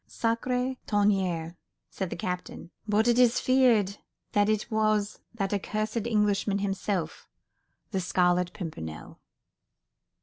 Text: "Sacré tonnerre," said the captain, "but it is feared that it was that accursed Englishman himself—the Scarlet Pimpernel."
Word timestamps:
"Sacré 0.09 0.77
tonnerre," 0.87 1.57
said 1.91 2.09
the 2.09 2.15
captain, 2.15 2.71
"but 2.87 3.07
it 3.07 3.19
is 3.19 3.39
feared 3.39 3.97
that 4.31 4.49
it 4.49 4.71
was 4.71 5.19
that 5.35 5.53
accursed 5.53 6.07
Englishman 6.07 6.57
himself—the 6.57 7.99
Scarlet 7.99 8.51
Pimpernel." 8.51 9.19